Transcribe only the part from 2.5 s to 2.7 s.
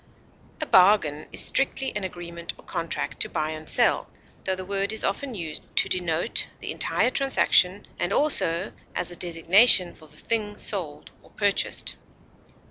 or